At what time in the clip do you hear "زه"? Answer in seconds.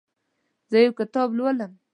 0.69-0.77